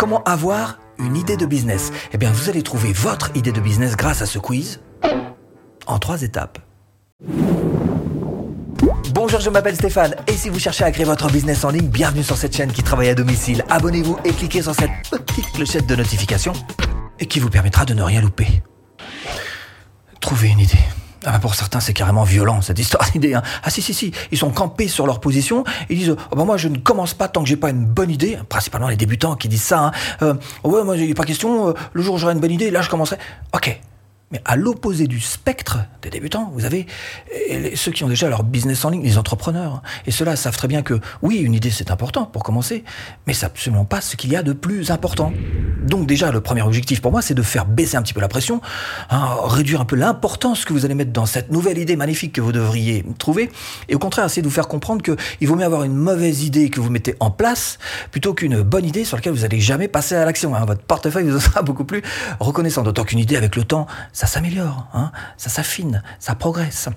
Comment 0.00 0.22
avoir 0.22 0.78
une 0.98 1.14
idée 1.14 1.36
de 1.36 1.44
business? 1.44 1.92
Eh 2.14 2.16
bien, 2.16 2.32
vous 2.32 2.48
allez 2.48 2.62
trouver 2.62 2.90
votre 2.90 3.36
idée 3.36 3.52
de 3.52 3.60
business 3.60 3.98
grâce 3.98 4.22
à 4.22 4.26
ce 4.26 4.38
quiz 4.38 4.80
en 5.86 5.98
trois 5.98 6.22
étapes. 6.22 6.58
Bonjour, 9.12 9.40
je 9.40 9.50
m'appelle 9.50 9.76
Stéphane 9.76 10.14
et 10.26 10.32
si 10.32 10.48
vous 10.48 10.58
cherchez 10.58 10.84
à 10.84 10.90
créer 10.90 11.04
votre 11.04 11.30
business 11.30 11.64
en 11.64 11.68
ligne, 11.68 11.88
bienvenue 11.88 12.22
sur 12.22 12.38
cette 12.38 12.56
chaîne 12.56 12.72
qui 12.72 12.82
travaille 12.82 13.10
à 13.10 13.14
domicile. 13.14 13.62
Abonnez-vous 13.68 14.16
et 14.24 14.32
cliquez 14.32 14.62
sur 14.62 14.74
cette 14.74 14.90
petite 15.26 15.52
clochette 15.52 15.86
de 15.86 15.96
notification 15.96 16.54
et 17.18 17.26
qui 17.26 17.38
vous 17.38 17.50
permettra 17.50 17.84
de 17.84 17.92
ne 17.92 18.02
rien 18.02 18.22
louper. 18.22 18.62
Trouvez 20.22 20.48
une 20.48 20.60
idée. 20.60 20.78
Ah 21.26 21.38
pour 21.38 21.54
certains, 21.54 21.80
c'est 21.80 21.92
carrément 21.92 22.24
violent, 22.24 22.60
cette 22.62 22.78
histoire 22.78 23.04
d'idée. 23.12 23.34
Hein. 23.34 23.42
Ah 23.62 23.70
si, 23.70 23.82
si, 23.82 23.92
si, 23.92 24.12
ils 24.32 24.38
sont 24.38 24.50
campés 24.50 24.88
sur 24.88 25.06
leur 25.06 25.20
position, 25.20 25.64
ils 25.88 25.98
disent 25.98 26.16
oh 26.30 26.36
bah 26.36 26.44
moi 26.44 26.56
je 26.56 26.68
ne 26.68 26.78
commence 26.78 27.14
pas 27.14 27.28
tant 27.28 27.42
que 27.42 27.48
j'ai 27.48 27.56
pas 27.56 27.70
une 27.70 27.84
bonne 27.84 28.10
idée, 28.10 28.38
principalement 28.48 28.88
les 28.88 28.96
débutants 28.96 29.36
qui 29.36 29.48
disent 29.48 29.62
ça. 29.62 29.80
Hein. 29.80 29.92
Euh, 30.22 30.34
ouais, 30.64 30.82
moi 30.82 30.96
il 30.96 31.10
a 31.10 31.14
pas 31.14 31.24
question, 31.24 31.68
euh, 31.68 31.74
le 31.92 32.02
jour 32.02 32.14
où 32.14 32.18
j'aurai 32.18 32.32
une 32.32 32.40
bonne 32.40 32.52
idée, 32.52 32.70
là 32.70 32.80
je 32.82 32.88
commencerai. 32.88 33.18
Ok, 33.52 33.80
mais 34.30 34.40
à 34.44 34.56
l'opposé 34.56 35.06
du 35.08 35.18
spectre 35.18 35.78
des 36.02 36.10
débutants, 36.10 36.50
vous 36.54 36.64
avez 36.64 36.86
ceux 37.74 37.90
qui 37.90 38.04
ont 38.04 38.08
déjà 38.08 38.28
leur 38.28 38.44
business 38.44 38.84
en 38.84 38.90
ligne, 38.90 39.02
les 39.02 39.18
entrepreneurs. 39.18 39.82
Et 40.06 40.12
ceux-là 40.12 40.36
savent 40.36 40.56
très 40.56 40.68
bien 40.68 40.82
que 40.82 41.00
oui, 41.22 41.38
une 41.38 41.54
idée 41.54 41.70
c'est 41.70 41.90
important 41.90 42.26
pour 42.26 42.44
commencer, 42.44 42.84
mais 43.26 43.34
c'est 43.34 43.46
absolument 43.46 43.84
pas 43.84 44.00
ce 44.00 44.16
qu'il 44.16 44.30
y 44.30 44.36
a 44.36 44.42
de 44.42 44.52
plus 44.52 44.90
important. 44.90 45.32
Donc 45.82 46.06
déjà, 46.06 46.30
le 46.30 46.40
premier 46.40 46.62
objectif 46.62 47.00
pour 47.00 47.10
moi, 47.10 47.22
c'est 47.22 47.34
de 47.34 47.42
faire 47.42 47.66
baisser 47.66 47.96
un 47.96 48.02
petit 48.02 48.12
peu 48.14 48.20
la 48.20 48.28
pression, 48.28 48.60
hein, 49.10 49.36
réduire 49.44 49.80
un 49.80 49.84
peu 49.84 49.96
l'importance 49.96 50.64
que 50.64 50.72
vous 50.72 50.84
allez 50.84 50.94
mettre 50.94 51.12
dans 51.12 51.26
cette 51.26 51.50
nouvelle 51.50 51.78
idée 51.78 51.96
magnifique 51.96 52.32
que 52.32 52.40
vous 52.40 52.52
devriez 52.52 53.04
trouver, 53.18 53.50
et 53.88 53.94
au 53.94 53.98
contraire, 53.98 54.26
essayer 54.26 54.42
de 54.42 54.46
vous 54.46 54.54
faire 54.54 54.68
comprendre 54.68 55.02
qu'il 55.02 55.48
vaut 55.48 55.56
mieux 55.56 55.64
avoir 55.64 55.82
une 55.82 55.96
mauvaise 55.96 56.44
idée 56.44 56.70
que 56.70 56.80
vous 56.80 56.90
mettez 56.90 57.16
en 57.18 57.30
place 57.30 57.78
plutôt 58.10 58.34
qu'une 58.34 58.62
bonne 58.62 58.84
idée 58.84 59.04
sur 59.04 59.16
laquelle 59.16 59.32
vous 59.32 59.40
n'allez 59.40 59.60
jamais 59.60 59.88
passer 59.88 60.14
à 60.14 60.24
l'action. 60.24 60.54
Hein. 60.54 60.64
Votre 60.66 60.82
portefeuille 60.82 61.28
vous 61.28 61.40
sera 61.40 61.62
beaucoup 61.62 61.84
plus 61.84 62.02
reconnaissant. 62.38 62.82
D'autant 62.82 63.04
qu'une 63.04 63.18
idée 63.18 63.36
avec 63.36 63.56
le 63.56 63.64
temps, 63.64 63.86
ça 64.20 64.26
s'améliore, 64.26 64.86
hein, 64.92 65.12
ça 65.38 65.48
s'affine, 65.48 66.02
ça 66.18 66.34
progresse. 66.34 66.90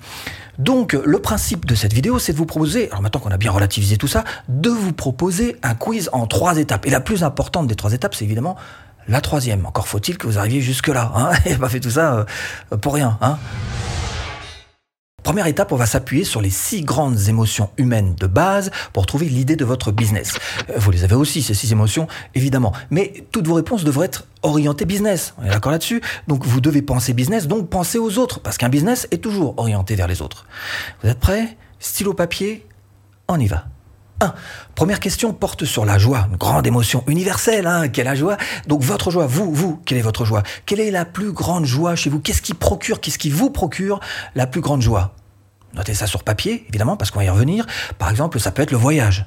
Donc 0.59 0.91
le 0.91 1.19
principe 1.19 1.65
de 1.65 1.73
cette 1.73 1.93
vidéo, 1.93 2.19
c'est 2.19 2.33
de 2.33 2.37
vous 2.37 2.45
proposer, 2.45 2.89
alors 2.89 3.01
maintenant 3.01 3.21
qu'on 3.21 3.31
a 3.31 3.37
bien 3.37 3.49
relativisé 3.49 3.95
tout 3.95 4.09
ça, 4.09 4.25
de 4.49 4.69
vous 4.69 4.91
proposer 4.91 5.55
un 5.63 5.73
quiz 5.73 6.09
en 6.11 6.27
trois 6.27 6.57
étapes. 6.57 6.85
Et 6.85 6.89
la 6.89 6.99
plus 6.99 7.23
importante 7.23 7.67
des 7.67 7.75
trois 7.75 7.93
étapes, 7.93 8.13
c'est 8.13 8.25
évidemment 8.25 8.57
la 9.07 9.21
troisième. 9.21 9.65
Encore 9.65 9.87
faut-il 9.87 10.17
que 10.17 10.27
vous 10.27 10.37
arriviez 10.37 10.59
jusque-là. 10.59 11.13
Hein 11.15 11.29
et 11.45 11.55
pas 11.55 11.69
fait 11.69 11.79
tout 11.79 11.91
ça 11.91 12.25
euh, 12.73 12.77
pour 12.77 12.93
rien. 12.93 13.17
Hein 13.21 13.37
Première 15.23 15.47
étape, 15.47 15.71
on 15.71 15.77
va 15.77 15.85
s'appuyer 15.85 16.23
sur 16.23 16.41
les 16.41 16.49
six 16.49 16.81
grandes 16.81 17.29
émotions 17.29 17.69
humaines 17.77 18.13
de 18.15 18.27
base 18.27 18.71
pour 18.91 19.05
trouver 19.05 19.27
l'idée 19.27 19.55
de 19.55 19.65
votre 19.65 19.91
business. 19.91 20.33
Euh, 20.69 20.73
vous 20.77 20.91
les 20.91 21.03
avez 21.03 21.15
aussi, 21.15 21.41
ces 21.41 21.53
six 21.53 21.71
émotions, 21.71 22.07
évidemment. 22.35 22.73
Mais 22.91 23.25
toutes 23.31 23.47
vos 23.47 23.55
réponses 23.55 23.83
devraient 23.83 24.07
être 24.07 24.25
orientées 24.41 24.85
business. 24.85 25.33
On 25.37 25.45
est 25.45 25.49
d'accord 25.49 25.71
là-dessus? 25.71 26.01
Donc 26.27 26.45
vous 26.45 26.61
devez 26.61 26.81
penser 26.81 27.13
business, 27.13 27.47
donc 27.47 27.69
penser 27.69 27.97
aux 27.97 28.17
autres, 28.17 28.41
parce 28.41 28.57
qu'un 28.57 28.69
business 28.69 29.07
est 29.11 29.23
toujours 29.23 29.53
orienté 29.57 29.95
vers 29.95 30.07
les 30.07 30.21
autres. 30.21 30.45
Vous 31.01 31.09
êtes 31.09 31.19
prêts? 31.19 31.57
Stylo 31.79 32.13
papier, 32.13 32.65
on 33.27 33.39
y 33.39 33.47
va. 33.47 33.65
1. 34.23 34.33
Première 34.75 34.99
question 34.99 35.33
porte 35.33 35.65
sur 35.65 35.85
la 35.85 35.97
joie, 35.97 36.27
une 36.31 36.37
grande 36.37 36.65
émotion 36.65 37.03
universelle, 37.07 37.67
hein, 37.67 37.89
quelle 37.89 38.07
est 38.07 38.09
la 38.11 38.15
joie? 38.15 38.37
Donc 38.67 38.81
votre 38.81 39.11
joie, 39.11 39.27
vous, 39.27 39.53
vous, 39.53 39.81
quelle 39.85 39.97
est 39.97 40.01
votre 40.01 40.25
joie? 40.25 40.43
Quelle 40.65 40.79
est 40.79 40.91
la 40.91 41.05
plus 41.05 41.31
grande 41.31 41.65
joie 41.65 41.95
chez 41.95 42.09
vous? 42.09 42.19
Qu'est-ce 42.19 42.41
qui 42.41 42.53
procure, 42.53 43.01
qu'est-ce 43.01 43.17
qui 43.17 43.29
vous 43.29 43.49
procure 43.49 43.99
la 44.35 44.47
plus 44.47 44.61
grande 44.61 44.81
joie? 44.81 45.15
Notez 45.73 45.93
ça 45.93 46.07
sur 46.07 46.23
papier, 46.23 46.65
évidemment, 46.69 46.97
parce 46.97 47.11
qu'on 47.11 47.19
va 47.19 47.25
y 47.25 47.29
revenir. 47.29 47.65
Par 47.97 48.09
exemple, 48.09 48.39
ça 48.39 48.51
peut 48.51 48.61
être 48.61 48.71
le 48.71 48.77
voyage. 48.77 49.25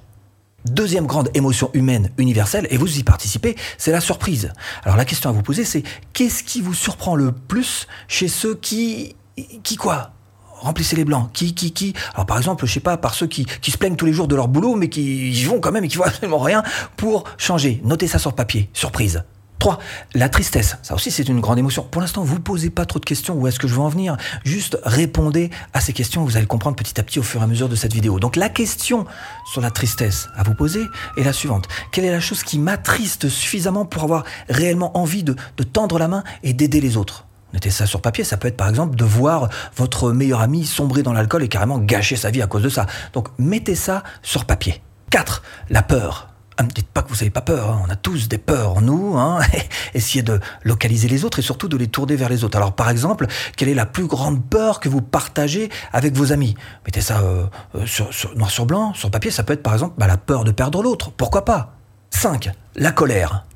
Deuxième 0.65 1.07
grande 1.07 1.31
émotion 1.35 1.71
humaine 1.75 2.11
universelle, 2.19 2.67
et 2.71 2.77
vous 2.77 2.99
y 2.99 3.05
participez, 3.05 3.57
c'est 3.79 3.93
la 3.93 4.01
surprise. 4.01 4.53
Alors 4.85 4.97
la 4.97 5.05
question 5.05 5.31
à 5.31 5.33
vous 5.33 5.43
poser, 5.43 5.65
c'est 5.65 5.85
qu'est-ce 6.13 6.43
qui 6.43 6.61
vous 6.61 6.75
surprend 6.75 7.15
le 7.15 7.33
plus 7.33 7.87
chez 8.09 8.29
ceux 8.29 8.55
qui... 8.55 9.15
Qui 9.63 9.77
quoi? 9.77 10.13
Remplissez 10.61 10.97
les 10.97 11.05
blancs. 11.05 11.31
Qui, 11.33 11.55
qui, 11.55 11.73
qui? 11.73 11.95
Alors 12.15 12.27
par 12.27 12.37
exemple, 12.39 12.67
je 12.67 12.73
sais 12.73 12.81
pas, 12.81 12.97
par 12.97 13.15
ceux 13.15 13.27
qui, 13.27 13.45
qui 13.45 13.71
se 13.71 13.79
plaignent 13.79 13.97
tous 13.97 14.07
les 14.07 14.13
jours 14.13 14.29
de 14.29 14.37
leur 14.37 14.49
boulot, 14.49 14.77
mais 14.77 14.89
qui 14.89 15.31
y 15.31 15.45
vont 15.45 15.61
quand 15.61 15.73
même 15.73 15.85
et 15.85 15.89
qui 15.89 15.97
voient 15.97 16.09
absolument 16.09 16.39
rien 16.39 16.63
pour 16.97 17.25
changer. 17.39 17.81
Notez 17.85 18.07
ça 18.07 18.19
sur 18.19 18.35
papier. 18.35 18.71
Surprise. 18.73 19.23
3. 19.59 19.79
La 20.15 20.29
tristesse. 20.29 20.77
Ça 20.83 20.95
aussi, 20.95 21.11
c'est 21.11 21.29
une 21.29 21.41
grande 21.41 21.59
émotion. 21.59 21.83
Pour 21.91 22.03
l'instant, 22.03 22.23
vous 22.23 22.41
posez 22.41 22.71
pas 22.71 22.85
trop 22.85 22.99
de 22.99 23.05
questions. 23.05 23.35
Où 23.35 23.47
est-ce 23.47 23.59
que 23.59 23.67
je 23.67 23.75
veux 23.75 23.81
en 23.81 23.89
venir? 23.89 24.17
Juste 24.45 24.79
répondez 24.85 25.51
à 25.73 25.81
ces 25.81 25.93
questions. 25.93 26.25
Vous 26.25 26.33
allez 26.33 26.43
le 26.43 26.47
comprendre 26.47 26.77
petit 26.77 27.01
à 27.01 27.03
petit 27.03 27.19
au 27.19 27.23
fur 27.23 27.41
et 27.41 27.45
à 27.45 27.47
mesure 27.47 27.69
de 27.69 27.75
cette 27.75 27.93
vidéo. 27.93 28.21
Donc, 28.21 28.37
la 28.37 28.49
question 28.49 29.07
sur 29.51 29.61
la 29.61 29.71
tristesse 29.71 30.29
à 30.37 30.43
vous 30.43 30.55
poser 30.55 30.85
est 31.17 31.25
la 31.25 31.33
suivante. 31.33 31.69
Quelle 31.91 32.05
est 32.05 32.11
la 32.11 32.21
chose 32.21 32.43
qui 32.43 32.59
m'attriste 32.59 33.29
suffisamment 33.29 33.87
pour 33.87 34.03
avoir 34.03 34.25
réellement 34.49 34.97
envie 34.97 35.25
de 35.25 35.35
tendre 35.73 35.99
la 35.99 36.09
main 36.09 36.25
et 36.43 36.53
d'aider 36.53 36.81
les 36.81 36.97
autres? 36.97 37.26
Mettez 37.57 37.71
ça 37.71 37.87
sur 37.87 38.03
papier, 38.03 38.23
ça 38.23 38.37
peut 38.37 38.49
être 38.49 38.57
par 38.59 38.69
exemple 38.69 38.97
de 38.97 39.05
voir 39.07 39.49
votre 39.77 40.13
meilleur 40.13 40.43
ami 40.43 40.67
sombrer 40.67 41.03
dans 41.03 41.15
l'alcool 41.15 41.43
et 41.43 41.49
carrément 41.49 41.79
gâcher 41.79 42.15
sa 42.15 42.31
vie 42.31 42.43
à 42.43 42.47
cause 42.47 42.63
de 42.63 42.69
ça. 42.69 42.85
Donc 43.15 43.29
mettez 43.39 43.75
ça 43.75 44.03
sur 44.21 44.45
papier. 44.45 44.83
4. 45.09 45.43
La 45.71 45.81
peur. 45.81 46.29
Ne 46.61 46.67
ah, 46.67 46.69
dites 46.75 46.89
pas 46.89 47.01
que 47.01 47.09
vous 47.09 47.15
n'avez 47.15 47.31
pas 47.31 47.41
peur, 47.41 47.71
hein. 47.71 47.83
on 47.87 47.91
a 47.91 47.97
tous 47.97 48.29
des 48.29 48.37
peurs 48.37 48.83
nous. 48.83 49.17
Hein. 49.17 49.41
Essayez 49.95 50.23
de 50.23 50.39
localiser 50.65 51.09
les 51.09 51.25
autres 51.25 51.39
et 51.39 51.43
surtout 51.43 51.69
de 51.69 51.79
les 51.79 51.87
tourner 51.87 52.15
vers 52.15 52.29
les 52.29 52.45
autres. 52.45 52.59
Alors 52.59 52.75
par 52.75 52.91
exemple, 52.91 53.27
quelle 53.57 53.71
est 53.71 53.75
la 53.75 53.87
plus 53.87 54.07
grande 54.07 54.45
peur 54.45 54.79
que 54.79 54.91
vous 54.91 55.01
partagez 55.01 55.71
avec 55.95 56.15
vos 56.15 56.33
amis? 56.33 56.57
Mettez 56.85 57.01
ça 57.01 57.21
euh, 57.21 57.47
euh, 57.75 58.35
noir 58.35 58.51
sur 58.51 58.67
blanc, 58.67 58.93
sur 58.93 59.11
papier, 59.11 59.31
ça 59.31 59.45
peut 59.45 59.55
être 59.55 59.63
par 59.63 59.73
exemple 59.73 59.95
bah, 59.97 60.07
la 60.07 60.19
peur 60.19 60.45
de 60.45 60.51
perdre 60.51 60.83
l'autre. 60.83 61.11
Pourquoi 61.11 61.47
pas? 61.47 61.73
5. 62.11 62.51
La 62.75 62.93
colère 62.93 63.47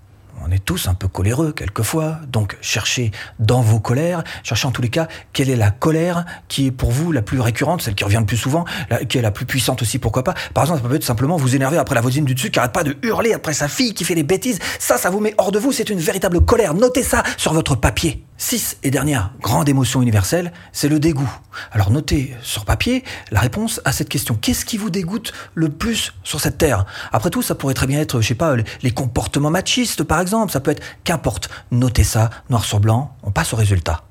on 0.44 0.50
est 0.50 0.64
tous 0.64 0.88
un 0.88 0.94
peu 0.94 1.08
coléreux 1.08 1.52
quelquefois, 1.52 2.18
donc 2.28 2.56
cherchez 2.60 3.10
dans 3.38 3.60
vos 3.60 3.80
colères, 3.80 4.24
cherchez 4.42 4.66
en 4.66 4.70
tous 4.70 4.82
les 4.82 4.88
cas 4.88 5.08
quelle 5.32 5.50
est 5.50 5.56
la 5.56 5.70
colère 5.70 6.24
qui 6.48 6.66
est 6.66 6.70
pour 6.70 6.90
vous 6.90 7.12
la 7.12 7.22
plus 7.22 7.40
récurrente, 7.40 7.82
celle 7.82 7.94
qui 7.94 8.04
revient 8.04 8.18
le 8.20 8.26
plus 8.26 8.36
souvent, 8.36 8.64
qui 9.08 9.18
est 9.18 9.22
la 9.22 9.30
plus 9.30 9.46
puissante 9.46 9.82
aussi, 9.82 9.98
pourquoi 9.98 10.24
pas. 10.24 10.34
Par 10.54 10.64
exemple, 10.64 10.82
ça 10.82 10.88
peut 10.88 10.94
être 10.94 11.04
simplement 11.04 11.36
vous 11.36 11.54
énerver 11.54 11.78
après 11.78 11.94
la 11.94 12.00
voisine 12.00 12.24
du 12.24 12.34
dessus 12.34 12.50
qui 12.50 12.58
arrête 12.58 12.72
pas 12.72 12.84
de 12.84 12.96
hurler 13.02 13.32
après 13.32 13.52
sa 13.52 13.68
fille 13.68 13.94
qui 13.94 14.04
fait 14.04 14.14
des 14.14 14.22
bêtises. 14.22 14.58
Ça, 14.78 14.96
ça 14.96 15.10
vous 15.10 15.20
met 15.20 15.34
hors 15.38 15.52
de 15.52 15.58
vous, 15.58 15.72
c'est 15.72 15.90
une 15.90 16.00
véritable 16.00 16.44
colère. 16.44 16.74
Notez 16.74 17.02
ça 17.02 17.22
sur 17.36 17.52
votre 17.52 17.74
papier. 17.76 18.24
Six 18.42 18.78
et 18.82 18.90
dernière 18.90 19.32
grande 19.42 19.68
émotion 19.68 20.00
universelle, 20.00 20.50
c'est 20.72 20.88
le 20.88 20.98
dégoût. 20.98 21.30
Alors 21.72 21.90
notez 21.90 22.34
sur 22.40 22.64
papier 22.64 23.04
la 23.30 23.38
réponse 23.38 23.82
à 23.84 23.92
cette 23.92 24.08
question. 24.08 24.34
Qu'est-ce 24.34 24.64
qui 24.64 24.78
vous 24.78 24.88
dégoûte 24.88 25.34
le 25.54 25.68
plus 25.68 26.14
sur 26.24 26.40
cette 26.40 26.56
terre? 26.56 26.86
Après 27.12 27.28
tout, 27.28 27.42
ça 27.42 27.54
pourrait 27.54 27.74
très 27.74 27.86
bien 27.86 28.00
être, 28.00 28.22
je 28.22 28.28
sais 28.28 28.34
pas, 28.34 28.56
les 28.56 28.90
comportements 28.92 29.50
machistes 29.50 30.04
par 30.04 30.20
exemple. 30.20 30.52
Ça 30.52 30.60
peut 30.60 30.70
être 30.70 30.82
qu'importe. 31.04 31.50
Notez 31.70 32.02
ça 32.02 32.30
noir 32.48 32.64
sur 32.64 32.80
blanc. 32.80 33.14
On 33.24 33.30
passe 33.30 33.52
au 33.52 33.56
résultat. 33.56 34.04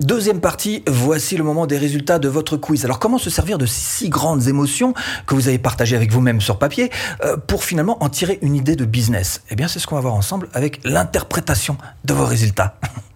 Deuxième 0.00 0.40
partie, 0.40 0.82
voici 0.86 1.36
le 1.36 1.44
moment 1.44 1.66
des 1.66 1.76
résultats 1.76 2.18
de 2.18 2.26
votre 2.26 2.56
quiz. 2.56 2.86
Alors 2.86 2.98
comment 2.98 3.18
se 3.18 3.28
servir 3.28 3.58
de 3.58 3.66
ces 3.66 3.80
six 3.80 4.08
grandes 4.08 4.48
émotions 4.48 4.94
que 5.26 5.34
vous 5.34 5.46
avez 5.46 5.58
partagées 5.58 5.94
avec 5.94 6.10
vous-même 6.10 6.40
sur 6.40 6.58
papier 6.58 6.90
euh, 7.22 7.36
pour 7.36 7.64
finalement 7.64 8.02
en 8.02 8.08
tirer 8.08 8.38
une 8.40 8.56
idée 8.56 8.76
de 8.76 8.86
business? 8.86 9.42
Eh 9.50 9.56
bien 9.56 9.68
c'est 9.68 9.78
ce 9.78 9.86
qu'on 9.86 9.96
va 9.96 10.00
voir 10.00 10.14
ensemble 10.14 10.48
avec 10.54 10.80
l'interprétation 10.84 11.76
de 12.06 12.14
vos 12.14 12.24
résultats. 12.24 12.78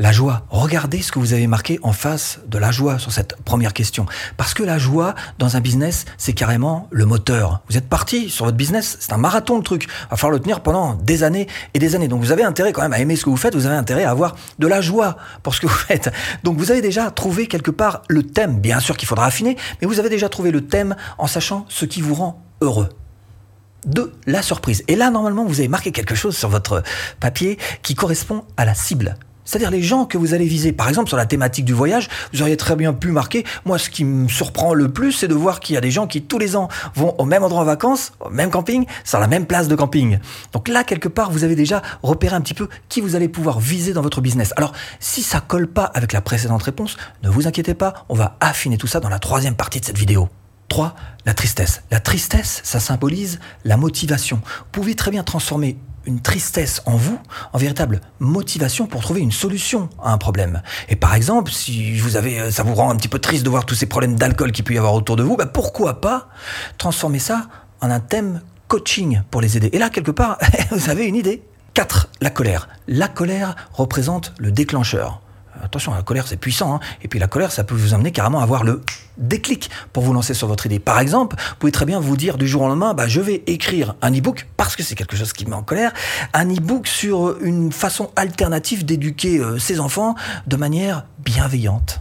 La 0.00 0.12
joie. 0.12 0.46
Regardez 0.48 1.02
ce 1.02 1.12
que 1.12 1.18
vous 1.18 1.34
avez 1.34 1.46
marqué 1.46 1.78
en 1.82 1.92
face 1.92 2.38
de 2.46 2.56
la 2.56 2.70
joie 2.70 2.98
sur 2.98 3.12
cette 3.12 3.36
première 3.44 3.74
question. 3.74 4.06
Parce 4.38 4.54
que 4.54 4.62
la 4.62 4.78
joie, 4.78 5.14
dans 5.38 5.58
un 5.58 5.60
business, 5.60 6.06
c'est 6.16 6.32
carrément 6.32 6.88
le 6.90 7.04
moteur. 7.04 7.60
Vous 7.68 7.76
êtes 7.76 7.86
parti 7.86 8.30
sur 8.30 8.46
votre 8.46 8.56
business, 8.56 8.96
c'est 8.98 9.12
un 9.12 9.18
marathon 9.18 9.58
le 9.58 9.62
truc. 9.62 9.82
Il 9.84 10.10
va 10.12 10.16
falloir 10.16 10.32
le 10.32 10.40
tenir 10.40 10.62
pendant 10.62 10.94
des 10.94 11.22
années 11.22 11.48
et 11.74 11.78
des 11.78 11.96
années. 11.96 12.08
Donc 12.08 12.22
vous 12.22 12.32
avez 12.32 12.44
intérêt 12.44 12.72
quand 12.72 12.80
même 12.80 12.94
à 12.94 12.98
aimer 12.98 13.14
ce 13.14 13.26
que 13.26 13.28
vous 13.28 13.36
faites, 13.36 13.54
vous 13.54 13.66
avez 13.66 13.76
intérêt 13.76 14.04
à 14.04 14.10
avoir 14.10 14.36
de 14.58 14.66
la 14.66 14.80
joie 14.80 15.18
pour 15.42 15.54
ce 15.54 15.60
que 15.60 15.66
vous 15.66 15.74
faites. 15.74 16.10
Donc 16.44 16.56
vous 16.56 16.70
avez 16.70 16.80
déjà 16.80 17.10
trouvé 17.10 17.46
quelque 17.46 17.70
part 17.70 18.00
le 18.08 18.22
thème. 18.22 18.58
Bien 18.58 18.80
sûr 18.80 18.96
qu'il 18.96 19.06
faudra 19.06 19.26
affiner, 19.26 19.58
mais 19.82 19.86
vous 19.86 19.98
avez 19.98 20.08
déjà 20.08 20.30
trouvé 20.30 20.50
le 20.50 20.66
thème 20.66 20.96
en 21.18 21.26
sachant 21.26 21.66
ce 21.68 21.84
qui 21.84 22.00
vous 22.00 22.14
rend 22.14 22.42
heureux. 22.62 22.88
De 23.84 24.14
la 24.24 24.40
surprise. 24.40 24.82
Et 24.88 24.96
là, 24.96 25.10
normalement, 25.10 25.44
vous 25.44 25.60
avez 25.60 25.68
marqué 25.68 25.92
quelque 25.92 26.14
chose 26.14 26.38
sur 26.38 26.48
votre 26.48 26.82
papier 27.18 27.58
qui 27.82 27.94
correspond 27.94 28.44
à 28.56 28.64
la 28.64 28.72
cible. 28.72 29.18
C'est-à-dire 29.50 29.72
les 29.72 29.82
gens 29.82 30.04
que 30.04 30.16
vous 30.16 30.32
allez 30.32 30.46
viser. 30.46 30.70
Par 30.70 30.88
exemple, 30.88 31.08
sur 31.08 31.16
la 31.16 31.26
thématique 31.26 31.64
du 31.64 31.72
voyage, 31.72 32.08
vous 32.32 32.40
auriez 32.40 32.56
très 32.56 32.76
bien 32.76 32.92
pu 32.92 33.08
marquer, 33.08 33.44
moi 33.64 33.80
ce 33.80 33.90
qui 33.90 34.04
me 34.04 34.28
surprend 34.28 34.74
le 34.74 34.92
plus, 34.92 35.10
c'est 35.10 35.26
de 35.26 35.34
voir 35.34 35.58
qu'il 35.58 35.74
y 35.74 35.76
a 35.76 35.80
des 35.80 35.90
gens 35.90 36.06
qui 36.06 36.22
tous 36.22 36.38
les 36.38 36.54
ans 36.54 36.68
vont 36.94 37.16
au 37.18 37.24
même 37.24 37.42
endroit 37.42 37.62
en 37.62 37.64
vacances, 37.64 38.12
au 38.20 38.30
même 38.30 38.50
camping, 38.50 38.86
sur 39.02 39.18
la 39.18 39.26
même 39.26 39.46
place 39.46 39.66
de 39.66 39.74
camping. 39.74 40.20
Donc 40.52 40.68
là, 40.68 40.84
quelque 40.84 41.08
part, 41.08 41.32
vous 41.32 41.42
avez 41.42 41.56
déjà 41.56 41.82
repéré 42.04 42.36
un 42.36 42.40
petit 42.42 42.54
peu 42.54 42.68
qui 42.88 43.00
vous 43.00 43.16
allez 43.16 43.28
pouvoir 43.28 43.58
viser 43.58 43.92
dans 43.92 44.02
votre 44.02 44.20
business. 44.20 44.54
Alors, 44.54 44.72
si 45.00 45.20
ça 45.20 45.40
colle 45.40 45.66
pas 45.66 45.84
avec 45.94 46.12
la 46.12 46.20
précédente 46.20 46.62
réponse, 46.62 46.96
ne 47.24 47.28
vous 47.28 47.48
inquiétez 47.48 47.74
pas, 47.74 48.04
on 48.08 48.14
va 48.14 48.36
affiner 48.38 48.78
tout 48.78 48.86
ça 48.86 49.00
dans 49.00 49.08
la 49.08 49.18
troisième 49.18 49.56
partie 49.56 49.80
de 49.80 49.84
cette 49.84 49.98
vidéo. 49.98 50.28
3. 50.68 50.94
La 51.26 51.34
tristesse. 51.34 51.82
La 51.90 51.98
tristesse, 51.98 52.60
ça 52.62 52.78
symbolise 52.78 53.40
la 53.64 53.76
motivation. 53.76 54.36
Vous 54.44 54.64
pouvez 54.70 54.94
très 54.94 55.10
bien 55.10 55.24
transformer 55.24 55.76
une 56.06 56.20
tristesse 56.20 56.82
en 56.86 56.96
vous, 56.96 57.18
en 57.52 57.58
véritable 57.58 58.00
motivation 58.18 58.86
pour 58.86 59.02
trouver 59.02 59.20
une 59.20 59.32
solution 59.32 59.88
à 60.02 60.12
un 60.12 60.18
problème. 60.18 60.62
Et 60.88 60.96
par 60.96 61.14
exemple, 61.14 61.50
si 61.50 61.98
vous 61.98 62.16
avez, 62.16 62.40
euh, 62.40 62.50
ça 62.50 62.62
vous 62.62 62.74
rend 62.74 62.90
un 62.90 62.96
petit 62.96 63.08
peu 63.08 63.18
triste 63.18 63.44
de 63.44 63.50
voir 63.50 63.66
tous 63.66 63.74
ces 63.74 63.86
problèmes 63.86 64.16
d'alcool 64.16 64.52
qu'il 64.52 64.64
peut 64.64 64.74
y 64.74 64.78
avoir 64.78 64.94
autour 64.94 65.16
de 65.16 65.22
vous, 65.22 65.36
bah 65.36 65.46
pourquoi 65.46 66.00
pas 66.00 66.28
transformer 66.78 67.18
ça 67.18 67.48
en 67.80 67.90
un 67.90 68.00
thème 68.00 68.40
coaching 68.68 69.22
pour 69.30 69.40
les 69.40 69.56
aider. 69.56 69.70
Et 69.72 69.78
là, 69.78 69.90
quelque 69.90 70.10
part, 70.10 70.38
vous 70.70 70.90
avez 70.90 71.06
une 71.06 71.16
idée. 71.16 71.42
4. 71.74 72.08
La 72.20 72.30
colère. 72.30 72.68
La 72.88 73.08
colère 73.08 73.54
représente 73.72 74.32
le 74.38 74.50
déclencheur. 74.50 75.20
Attention, 75.62 75.94
la 75.94 76.02
colère 76.02 76.26
c'est 76.26 76.36
puissant, 76.36 76.74
hein. 76.74 76.80
et 77.02 77.08
puis 77.08 77.18
la 77.18 77.26
colère 77.26 77.52
ça 77.52 77.64
peut 77.64 77.74
vous 77.74 77.94
amener 77.94 78.12
carrément 78.12 78.40
à 78.40 78.42
avoir 78.42 78.64
le 78.64 78.82
déclic 79.18 79.70
pour 79.92 80.02
vous 80.02 80.12
lancer 80.12 80.34
sur 80.34 80.48
votre 80.48 80.66
idée. 80.66 80.78
Par 80.78 80.98
exemple, 80.98 81.36
vous 81.36 81.56
pouvez 81.58 81.72
très 81.72 81.84
bien 81.84 82.00
vous 82.00 82.16
dire 82.16 82.38
du 82.38 82.48
jour 82.48 82.62
au 82.62 82.68
lendemain, 82.68 82.94
bah, 82.94 83.06
je 83.06 83.20
vais 83.20 83.42
écrire 83.46 83.94
un 84.02 84.12
e-book, 84.12 84.46
parce 84.56 84.76
que 84.76 84.82
c'est 84.82 84.94
quelque 84.94 85.16
chose 85.16 85.32
qui 85.32 85.44
me 85.44 85.50
met 85.50 85.56
en 85.56 85.62
colère, 85.62 85.92
un 86.32 86.48
e-book 86.48 86.86
sur 86.86 87.40
une 87.42 87.72
façon 87.72 88.10
alternative 88.16 88.84
d'éduquer 88.84 89.38
euh, 89.38 89.58
ses 89.58 89.80
enfants 89.80 90.14
de 90.46 90.56
manière 90.56 91.04
bienveillante. 91.18 92.00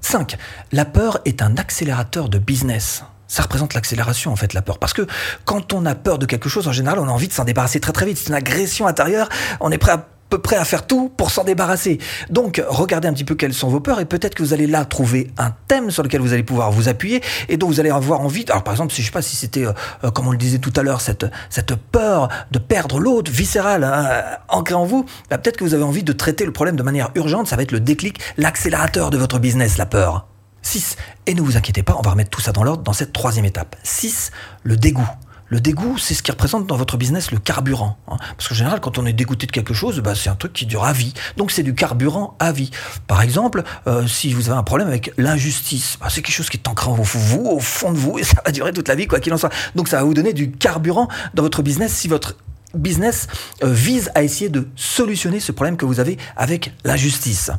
5. 0.00 0.36
La 0.72 0.84
peur 0.84 1.18
est 1.24 1.42
un 1.42 1.56
accélérateur 1.56 2.28
de 2.28 2.38
business. 2.38 3.04
Ça 3.26 3.42
représente 3.42 3.74
l'accélération 3.74 4.32
en 4.32 4.36
fait 4.36 4.54
la 4.54 4.62
peur 4.62 4.78
parce 4.78 4.94
que 4.94 5.06
quand 5.44 5.74
on 5.74 5.84
a 5.84 5.94
peur 5.94 6.18
de 6.18 6.24
quelque 6.24 6.48
chose 6.48 6.66
en 6.66 6.72
général 6.72 6.98
on 6.98 7.08
a 7.08 7.10
envie 7.10 7.28
de 7.28 7.32
s'en 7.34 7.44
débarrasser 7.44 7.78
très 7.78 7.92
très 7.92 8.06
vite 8.06 8.16
c'est 8.16 8.28
une 8.28 8.34
agression 8.34 8.86
intérieure 8.86 9.28
on 9.60 9.70
est 9.70 9.76
prêt 9.76 9.92
à 9.92 10.06
peu 10.28 10.38
près 10.38 10.56
à 10.56 10.64
faire 10.64 10.86
tout 10.86 11.10
pour 11.16 11.30
s'en 11.30 11.44
débarrasser. 11.44 11.98
Donc, 12.30 12.62
regardez 12.68 13.08
un 13.08 13.12
petit 13.12 13.24
peu 13.24 13.34
quelles 13.34 13.54
sont 13.54 13.68
vos 13.68 13.80
peurs 13.80 14.00
et 14.00 14.04
peut-être 14.04 14.34
que 14.34 14.42
vous 14.42 14.52
allez 14.52 14.66
là 14.66 14.84
trouver 14.84 15.30
un 15.38 15.52
thème 15.68 15.90
sur 15.90 16.02
lequel 16.02 16.20
vous 16.20 16.32
allez 16.32 16.42
pouvoir 16.42 16.70
vous 16.70 16.88
appuyer 16.88 17.22
et 17.48 17.56
dont 17.56 17.66
vous 17.66 17.80
allez 17.80 17.90
avoir 17.90 18.20
envie. 18.20 18.44
Alors, 18.48 18.64
par 18.64 18.74
exemple, 18.74 18.92
si 18.92 19.02
je 19.02 19.06
sais 19.06 19.12
pas 19.12 19.22
si 19.22 19.36
c'était, 19.36 19.66
euh, 19.66 19.72
euh, 20.04 20.10
comme 20.10 20.28
on 20.28 20.32
le 20.32 20.38
disait 20.38 20.58
tout 20.58 20.72
à 20.76 20.82
l'heure, 20.82 21.00
cette, 21.00 21.26
cette 21.50 21.74
peur 21.74 22.28
de 22.50 22.58
perdre 22.58 22.98
l'autre, 22.98 23.30
viscérale, 23.30 23.84
hein, 23.84 24.22
ancrée 24.48 24.74
en 24.74 24.84
vous, 24.84 25.04
bah, 25.30 25.38
peut-être 25.38 25.56
que 25.56 25.64
vous 25.64 25.74
avez 25.74 25.84
envie 25.84 26.02
de 26.02 26.12
traiter 26.12 26.44
le 26.44 26.52
problème 26.52 26.76
de 26.76 26.82
manière 26.82 27.10
urgente. 27.14 27.46
Ça 27.46 27.56
va 27.56 27.62
être 27.62 27.72
le 27.72 27.80
déclic, 27.80 28.18
l'accélérateur 28.36 29.10
de 29.10 29.18
votre 29.18 29.38
business, 29.38 29.78
la 29.78 29.86
peur. 29.86 30.26
6. 30.62 30.96
Et 31.26 31.34
ne 31.34 31.40
vous 31.40 31.56
inquiétez 31.56 31.82
pas, 31.82 31.96
on 31.98 32.02
va 32.02 32.10
remettre 32.10 32.30
tout 32.30 32.40
ça 32.40 32.52
dans 32.52 32.64
l'ordre 32.64 32.82
dans 32.82 32.92
cette 32.92 33.12
troisième 33.12 33.44
étape. 33.44 33.76
6. 33.82 34.32
Le 34.64 34.76
dégoût. 34.76 35.08
Le 35.50 35.60
dégoût, 35.60 35.96
c'est 35.96 36.14
ce 36.14 36.22
qui 36.22 36.30
représente 36.30 36.66
dans 36.66 36.76
votre 36.76 36.96
business 36.96 37.30
le 37.30 37.38
carburant. 37.38 37.96
Hein. 38.08 38.16
Parce 38.36 38.48
qu'en 38.48 38.54
général, 38.54 38.80
quand 38.80 38.98
on 38.98 39.06
est 39.06 39.12
dégoûté 39.12 39.46
de 39.46 39.52
quelque 39.52 39.72
chose, 39.72 40.00
bah, 40.00 40.14
c'est 40.14 40.28
un 40.28 40.34
truc 40.34 40.52
qui 40.52 40.66
dure 40.66 40.84
à 40.84 40.92
vie. 40.92 41.14
Donc 41.36 41.50
c'est 41.50 41.62
du 41.62 41.74
carburant 41.74 42.36
à 42.38 42.52
vie. 42.52 42.70
Par 43.06 43.22
exemple, 43.22 43.62
euh, 43.86 44.06
si 44.06 44.34
vous 44.34 44.50
avez 44.50 44.58
un 44.58 44.62
problème 44.62 44.88
avec 44.88 45.12
l'injustice, 45.16 45.96
bah, 46.00 46.08
c'est 46.10 46.20
quelque 46.22 46.34
chose 46.34 46.50
qui 46.50 46.58
est 46.58 46.68
ancré 46.68 46.90
en 46.90 46.94
vous, 46.94 47.44
au 47.46 47.60
fond 47.60 47.92
de 47.92 47.98
vous, 47.98 48.18
et 48.18 48.24
ça 48.24 48.42
va 48.44 48.52
durer 48.52 48.72
toute 48.72 48.88
la 48.88 48.94
vie, 48.94 49.06
quoi 49.06 49.20
qu'il 49.20 49.32
en 49.32 49.38
soit. 49.38 49.52
Donc 49.74 49.88
ça 49.88 49.96
va 49.98 50.04
vous 50.04 50.14
donner 50.14 50.34
du 50.34 50.50
carburant 50.50 51.08
dans 51.34 51.42
votre 51.42 51.62
business 51.62 51.92
si 51.94 52.08
votre 52.08 52.36
business 52.74 53.26
euh, 53.62 53.72
vise 53.72 54.10
à 54.14 54.22
essayer 54.22 54.50
de 54.50 54.68
solutionner 54.76 55.40
ce 55.40 55.52
problème 55.52 55.76
que 55.76 55.86
vous 55.86 56.00
avez 56.00 56.18
avec 56.36 56.72
l'injustice. 56.84 57.50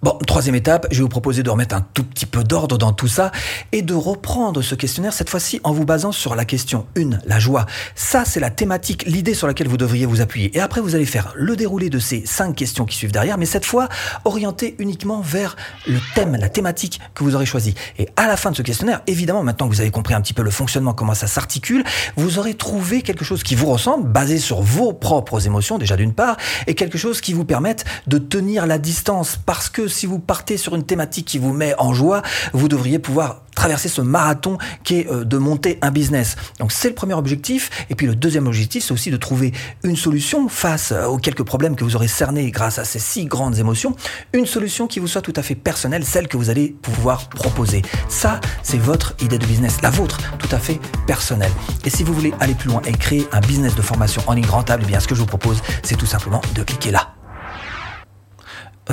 Bon, 0.00 0.16
troisième 0.28 0.54
étape, 0.54 0.86
je 0.92 0.98
vais 0.98 1.02
vous 1.02 1.08
proposer 1.08 1.42
de 1.42 1.50
remettre 1.50 1.74
un 1.74 1.80
tout 1.80 2.04
petit 2.04 2.24
peu 2.24 2.44
d'ordre 2.44 2.78
dans 2.78 2.92
tout 2.92 3.08
ça 3.08 3.32
et 3.72 3.82
de 3.82 3.94
reprendre 3.94 4.62
ce 4.62 4.76
questionnaire 4.76 5.12
cette 5.12 5.28
fois-ci 5.28 5.60
en 5.64 5.72
vous 5.72 5.84
basant 5.84 6.12
sur 6.12 6.36
la 6.36 6.44
question 6.44 6.86
1, 6.96 7.18
la 7.26 7.40
joie. 7.40 7.66
Ça, 7.96 8.24
c'est 8.24 8.38
la 8.38 8.50
thématique, 8.50 9.02
l'idée 9.06 9.34
sur 9.34 9.48
laquelle 9.48 9.66
vous 9.66 9.76
devriez 9.76 10.06
vous 10.06 10.20
appuyer. 10.20 10.56
Et 10.56 10.60
après, 10.60 10.80
vous 10.80 10.94
allez 10.94 11.04
faire 11.04 11.32
le 11.34 11.56
déroulé 11.56 11.90
de 11.90 11.98
ces 11.98 12.24
cinq 12.26 12.54
questions 12.54 12.84
qui 12.84 12.96
suivent 12.96 13.10
derrière, 13.10 13.38
mais 13.38 13.44
cette 13.44 13.66
fois 13.66 13.88
orienté 14.24 14.76
uniquement 14.78 15.20
vers 15.20 15.56
le 15.88 15.98
thème, 16.14 16.36
la 16.36 16.48
thématique 16.48 17.00
que 17.16 17.24
vous 17.24 17.34
aurez 17.34 17.46
choisi. 17.46 17.74
Et 17.98 18.08
à 18.14 18.28
la 18.28 18.36
fin 18.36 18.52
de 18.52 18.56
ce 18.56 18.62
questionnaire, 18.62 19.00
évidemment, 19.08 19.42
maintenant 19.42 19.68
que 19.68 19.74
vous 19.74 19.80
avez 19.80 19.90
compris 19.90 20.14
un 20.14 20.20
petit 20.20 20.32
peu 20.32 20.44
le 20.44 20.52
fonctionnement, 20.52 20.94
comment 20.94 21.14
ça 21.14 21.26
s'articule, 21.26 21.82
vous 22.16 22.38
aurez 22.38 22.54
trouvé 22.54 23.02
quelque 23.02 23.24
chose 23.24 23.42
qui 23.42 23.56
vous 23.56 23.66
ressemble, 23.66 24.08
basé 24.08 24.38
sur 24.38 24.62
vos 24.62 24.92
propres 24.92 25.44
émotions, 25.44 25.76
déjà 25.76 25.96
d'une 25.96 26.14
part, 26.14 26.36
et 26.68 26.76
quelque 26.76 26.98
chose 26.98 27.20
qui 27.20 27.32
vous 27.32 27.44
permette 27.44 27.84
de 28.06 28.18
tenir 28.18 28.64
la 28.64 28.78
distance 28.78 29.40
parce 29.44 29.68
que 29.68 29.87
si 29.88 30.06
vous 30.06 30.18
partez 30.18 30.56
sur 30.56 30.74
une 30.74 30.84
thématique 30.84 31.26
qui 31.26 31.38
vous 31.38 31.52
met 31.52 31.74
en 31.78 31.92
joie, 31.92 32.22
vous 32.52 32.68
devriez 32.68 32.98
pouvoir 32.98 33.42
traverser 33.58 33.88
ce 33.88 34.00
marathon 34.00 34.56
qui 34.84 35.00
est 35.00 35.10
euh, 35.10 35.24
de 35.24 35.36
monter 35.36 35.78
un 35.82 35.90
business. 35.90 36.36
Donc 36.60 36.70
c'est 36.70 36.88
le 36.88 36.94
premier 36.94 37.14
objectif. 37.14 37.70
Et 37.90 37.96
puis 37.96 38.06
le 38.06 38.14
deuxième 38.14 38.46
objectif, 38.46 38.84
c'est 38.84 38.92
aussi 38.92 39.10
de 39.10 39.16
trouver 39.16 39.52
une 39.82 39.96
solution 39.96 40.48
face 40.48 40.92
euh, 40.92 41.06
aux 41.06 41.18
quelques 41.18 41.42
problèmes 41.42 41.74
que 41.74 41.82
vous 41.82 41.96
aurez 41.96 42.06
cernés 42.06 42.50
grâce 42.52 42.78
à 42.78 42.84
ces 42.84 43.00
six 43.00 43.26
grandes 43.26 43.58
émotions. 43.58 43.96
Une 44.32 44.46
solution 44.46 44.86
qui 44.86 45.00
vous 45.00 45.08
soit 45.08 45.22
tout 45.22 45.32
à 45.34 45.42
fait 45.42 45.56
personnelle, 45.56 46.04
celle 46.04 46.28
que 46.28 46.36
vous 46.36 46.50
allez 46.50 46.68
pouvoir 46.68 47.28
proposer. 47.28 47.82
Ça, 48.08 48.40
c'est 48.62 48.78
votre 48.78 49.14
idée 49.20 49.38
de 49.38 49.46
business, 49.46 49.82
la 49.82 49.90
vôtre, 49.90 50.18
tout 50.38 50.54
à 50.54 50.58
fait 50.58 50.80
personnelle. 51.08 51.52
Et 51.84 51.90
si 51.90 52.04
vous 52.04 52.12
voulez 52.14 52.32
aller 52.38 52.54
plus 52.54 52.68
loin 52.68 52.80
et 52.86 52.92
créer 52.92 53.26
un 53.32 53.40
business 53.40 53.74
de 53.74 53.82
formation 53.82 54.22
en 54.28 54.34
ligne 54.34 54.46
rentable, 54.46 54.84
eh 54.86 54.88
bien 54.88 55.00
ce 55.00 55.08
que 55.08 55.16
je 55.16 55.20
vous 55.20 55.26
propose, 55.26 55.60
c'est 55.82 55.96
tout 55.96 56.06
simplement 56.06 56.40
de 56.54 56.62
cliquer 56.62 56.92
là 56.92 57.17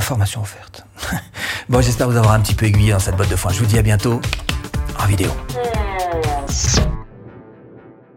formation 0.01 0.41
offerte. 0.41 0.85
bon, 1.69 1.81
j'espère 1.81 2.09
vous 2.09 2.17
avoir 2.17 2.33
un 2.33 2.39
petit 2.39 2.55
peu 2.55 2.65
aiguillé 2.65 2.91
dans 2.91 2.99
cette 2.99 3.15
boîte 3.15 3.29
de 3.29 3.35
foin. 3.35 3.51
Je 3.51 3.59
vous 3.59 3.65
dis 3.65 3.77
à 3.77 3.81
bientôt 3.81 4.21
en 4.99 5.05
vidéo. 5.05 5.31